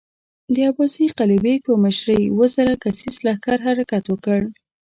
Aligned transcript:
د 0.53 0.55
عباس 0.69 0.93
قلي 1.17 1.37
بېګ 1.43 1.59
په 1.67 1.73
مشری 1.83 2.21
اووه 2.29 2.47
زره 2.55 2.73
کسيز 2.83 3.15
لښکر 3.25 3.57
حرکت 3.67 4.03
وکړ. 4.09 4.39